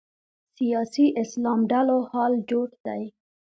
سیاسي 0.57 1.05
اسلام 1.23 1.59
ډلو 1.71 1.97
حال 2.11 2.33
جوت 2.49 2.71
دی 2.85 3.03